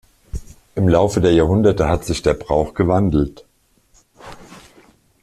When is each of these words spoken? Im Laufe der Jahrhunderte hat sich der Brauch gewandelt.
Im 0.73 0.87
Laufe 0.89 1.21
der 1.21 1.31
Jahrhunderte 1.31 1.87
hat 1.87 2.05
sich 2.05 2.23
der 2.23 2.33
Brauch 2.33 2.73
gewandelt. 2.73 3.45